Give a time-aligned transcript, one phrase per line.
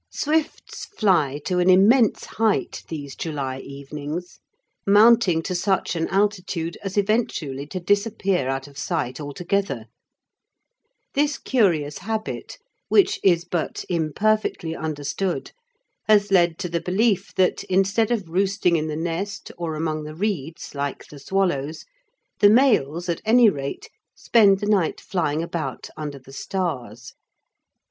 [0.09, 4.39] Swifts fly to an immense height these July evenings,
[4.87, 9.85] mounting to such an altitude as eventually to disappear out of sight altogether.
[11.13, 12.57] This curious habit,
[12.89, 15.51] which is but imperfectly understood,
[16.07, 20.15] has led to the belief that, instead of roosting in the nest or among the
[20.15, 21.85] reeds like the swallows,
[22.39, 27.13] the males, at any rate, spend the night flying about under the stars.